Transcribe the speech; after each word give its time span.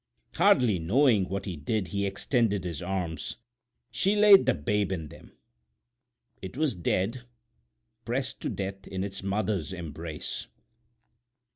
Hardly 0.35 0.79
knowing 0.79 1.25
what 1.29 1.45
he 1.45 1.55
did 1.55 1.89
he 1.89 2.07
extended 2.07 2.63
his 2.63 2.81
arms. 2.81 3.37
She 3.91 4.15
laid 4.15 4.47
the 4.47 4.55
babe 4.55 4.91
in 4.91 5.09
them. 5.09 5.33
It 6.41 6.57
was 6.57 6.73
dead—pressed 6.73 8.41
to 8.41 8.49
death 8.49 8.87
in 8.87 9.03
its 9.03 9.21
mother's 9.21 9.71
embrace. 9.71 10.47